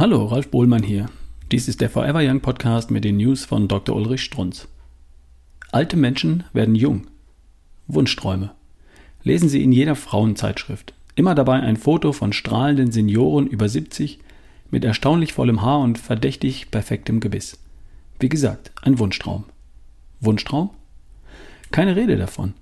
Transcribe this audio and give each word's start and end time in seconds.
Hallo, 0.00 0.24
Ralf 0.24 0.48
Bohlmann 0.48 0.82
hier. 0.82 1.10
Dies 1.52 1.68
ist 1.68 1.82
der 1.82 1.90
Forever 1.90 2.20
Young 2.22 2.40
Podcast 2.40 2.90
mit 2.90 3.04
den 3.04 3.18
News 3.18 3.44
von 3.44 3.68
Dr. 3.68 3.94
Ulrich 3.94 4.22
Strunz. 4.22 4.66
Alte 5.72 5.98
Menschen 5.98 6.44
werden 6.54 6.74
jung. 6.74 7.08
Wunschträume. 7.86 8.52
Lesen 9.24 9.50
Sie 9.50 9.62
in 9.62 9.72
jeder 9.72 9.96
Frauenzeitschrift. 9.96 10.94
Immer 11.16 11.34
dabei 11.34 11.60
ein 11.60 11.76
Foto 11.76 12.14
von 12.14 12.32
strahlenden 12.32 12.92
Senioren 12.92 13.46
über 13.46 13.68
70 13.68 14.20
mit 14.70 14.86
erstaunlich 14.86 15.34
vollem 15.34 15.60
Haar 15.60 15.80
und 15.80 15.98
verdächtig 15.98 16.70
perfektem 16.70 17.20
Gebiss. 17.20 17.58
Wie 18.18 18.30
gesagt, 18.30 18.72
ein 18.80 18.98
Wunschtraum. 18.98 19.44
Wunschtraum? 20.20 20.70
Keine 21.72 21.94
Rede 21.94 22.16
davon. 22.16 22.54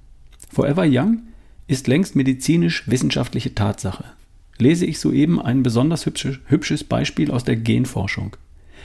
Forever 0.51 0.87
Young 0.89 1.21
ist 1.69 1.87
längst 1.87 2.17
medizinisch-wissenschaftliche 2.17 3.55
Tatsache 3.55 4.18
lese 4.59 4.87
ich 4.87 4.99
soeben 4.99 5.41
ein 5.41 5.63
besonders 5.63 6.07
hübsches 6.07 6.85
Beispiel 6.85 7.31
aus 7.31 7.45
der 7.45 7.57
Genforschung. 7.57 8.37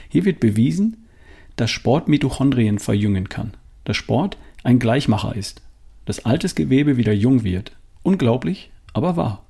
Hier 0.09 0.25
wird 0.25 0.39
bewiesen, 0.39 1.07
dass 1.55 1.71
Sport 1.71 2.07
Mitochondrien 2.07 2.79
verjüngen 2.79 3.29
kann, 3.29 3.53
dass 3.83 3.97
Sport 3.97 4.37
ein 4.63 4.79
Gleichmacher 4.79 5.35
ist, 5.35 5.61
dass 6.05 6.25
altes 6.25 6.55
Gewebe 6.55 6.97
wieder 6.97 7.13
jung 7.13 7.43
wird. 7.43 7.71
Unglaublich, 8.03 8.71
aber 8.93 9.17
wahr. 9.17 9.45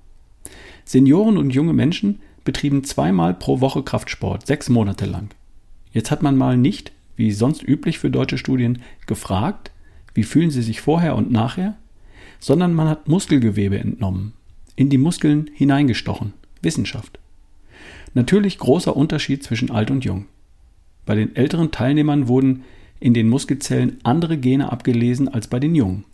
Senioren 0.85 1.37
und 1.37 1.51
junge 1.51 1.73
Menschen 1.73 2.19
betrieben 2.43 2.83
zweimal 2.83 3.33
pro 3.33 3.61
Woche 3.61 3.83
Kraftsport, 3.83 4.45
sechs 4.45 4.69
Monate 4.69 5.05
lang. 5.05 5.29
Jetzt 5.91 6.11
hat 6.11 6.21
man 6.23 6.35
mal 6.35 6.57
nicht, 6.57 6.91
wie 7.15 7.31
sonst 7.31 7.63
üblich 7.63 7.99
für 7.99 8.09
deutsche 8.09 8.37
Studien, 8.37 8.81
gefragt, 9.05 9.71
wie 10.13 10.23
fühlen 10.23 10.51
sie 10.51 10.61
sich 10.61 10.81
vorher 10.81 11.15
und 11.15 11.31
nachher, 11.31 11.77
sondern 12.39 12.73
man 12.73 12.89
hat 12.89 13.07
Muskelgewebe 13.07 13.79
entnommen, 13.79 14.33
in 14.75 14.89
die 14.89 14.97
Muskeln 14.97 15.49
hineingestochen. 15.53 16.33
Wissenschaft. 16.61 17.19
Natürlich 18.13 18.57
großer 18.57 18.95
Unterschied 18.95 19.43
zwischen 19.43 19.71
alt 19.71 19.91
und 19.91 20.05
jung. 20.05 20.25
Bei 21.05 21.15
den 21.15 21.35
älteren 21.35 21.71
Teilnehmern 21.71 22.27
wurden 22.27 22.63
in 22.99 23.13
den 23.13 23.27
Muskelzellen 23.27 23.97
andere 24.03 24.37
Gene 24.37 24.71
abgelesen 24.71 25.27
als 25.27 25.47
bei 25.47 25.59
den 25.59 25.75
jungen. 25.75 26.05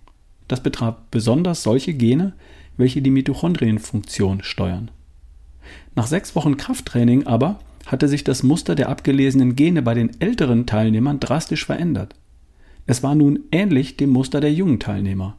Das 0.48 0.64
betraf 0.64 0.96
besonders 1.12 1.62
solche 1.62 1.94
Gene, 1.94 2.34
welche 2.78 3.02
die 3.02 3.12
Mitochondrienfunktion 3.12 4.42
steuern. 4.42 4.90
Nach 5.96 6.08
sechs 6.08 6.36
Wochen 6.36 6.58
Krafttraining 6.58 7.28
aber 7.28 7.60
hatte 7.86 8.08
sich 8.08 8.24
das 8.24 8.42
Muster 8.42 8.74
der 8.76 8.90
abgelesenen 8.90 9.56
Gene 9.56 9.82
bei 9.82 9.94
den 9.94 10.20
älteren 10.20 10.66
Teilnehmern 10.66 11.20
drastisch 11.20 11.66
verändert. 11.66 12.16
Es 12.88 13.04
war 13.04 13.14
nun 13.14 13.40
ähnlich 13.52 13.98
dem 13.98 14.10
Muster 14.10 14.42
der 14.42 14.54
jungen 14.54 14.80
Teilnehmer 14.80 15.38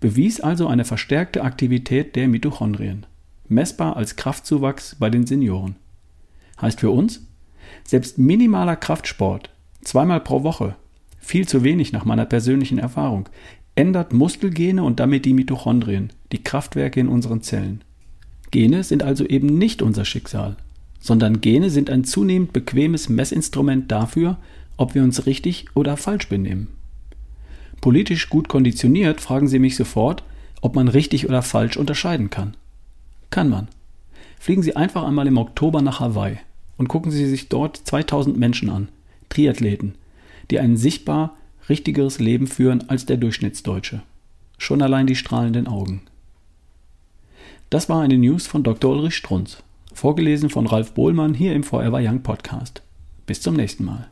bewies 0.00 0.40
also 0.40 0.68
eine 0.68 0.84
verstärkte 0.84 1.42
Aktivität 1.42 2.16
der 2.16 2.28
Mitochondrien, 2.28 3.06
messbar 3.48 3.96
als 3.96 4.16
Kraftzuwachs 4.16 4.96
bei 4.98 5.10
den 5.10 5.26
Senioren. 5.26 5.76
Heißt 6.60 6.80
für 6.80 6.90
uns, 6.90 7.26
selbst 7.84 8.18
minimaler 8.18 8.76
Kraftsport, 8.76 9.50
zweimal 9.82 10.20
pro 10.20 10.42
Woche, 10.42 10.76
viel 11.18 11.46
zu 11.48 11.64
wenig 11.64 11.92
nach 11.92 12.04
meiner 12.04 12.24
persönlichen 12.24 12.78
Erfahrung, 12.78 13.28
ändert 13.74 14.12
Muskelgene 14.12 14.82
und 14.82 15.00
damit 15.00 15.24
die 15.24 15.34
Mitochondrien, 15.34 16.12
die 16.32 16.42
Kraftwerke 16.42 17.00
in 17.00 17.08
unseren 17.08 17.42
Zellen. 17.42 17.82
Gene 18.50 18.84
sind 18.84 19.02
also 19.02 19.26
eben 19.26 19.58
nicht 19.58 19.82
unser 19.82 20.04
Schicksal, 20.04 20.56
sondern 20.98 21.40
Gene 21.40 21.70
sind 21.70 21.90
ein 21.90 22.04
zunehmend 22.04 22.52
bequemes 22.52 23.08
Messinstrument 23.08 23.90
dafür, 23.90 24.38
ob 24.76 24.94
wir 24.94 25.02
uns 25.02 25.26
richtig 25.26 25.66
oder 25.74 25.96
falsch 25.96 26.28
benehmen. 26.28 26.68
Politisch 27.86 28.30
gut 28.30 28.48
konditioniert 28.48 29.20
fragen 29.20 29.46
Sie 29.46 29.60
mich 29.60 29.76
sofort, 29.76 30.24
ob 30.60 30.74
man 30.74 30.88
richtig 30.88 31.28
oder 31.28 31.40
falsch 31.40 31.76
unterscheiden 31.76 32.30
kann. 32.30 32.56
Kann 33.30 33.48
man. 33.48 33.68
Fliegen 34.40 34.64
Sie 34.64 34.74
einfach 34.74 35.04
einmal 35.04 35.28
im 35.28 35.36
Oktober 35.38 35.80
nach 35.82 36.00
Hawaii 36.00 36.38
und 36.78 36.88
gucken 36.88 37.12
Sie 37.12 37.28
sich 37.28 37.48
dort 37.48 37.76
2000 37.76 38.36
Menschen 38.36 38.70
an, 38.70 38.88
Triathleten, 39.28 39.94
die 40.50 40.58
ein 40.58 40.76
sichtbar 40.76 41.36
richtigeres 41.68 42.18
Leben 42.18 42.48
führen 42.48 42.90
als 42.90 43.06
der 43.06 43.18
Durchschnittsdeutsche. 43.18 44.02
Schon 44.58 44.82
allein 44.82 45.06
die 45.06 45.14
strahlenden 45.14 45.68
Augen. 45.68 46.02
Das 47.70 47.88
war 47.88 48.02
eine 48.02 48.18
News 48.18 48.48
von 48.48 48.64
Dr. 48.64 48.96
Ulrich 48.96 49.14
Strunz, 49.14 49.62
vorgelesen 49.94 50.50
von 50.50 50.66
Ralf 50.66 50.90
Bohlmann 50.90 51.34
hier 51.34 51.54
im 51.54 51.62
Forever 51.62 52.00
Young 52.02 52.24
Podcast. 52.24 52.82
Bis 53.26 53.40
zum 53.40 53.54
nächsten 53.54 53.84
Mal. 53.84 54.08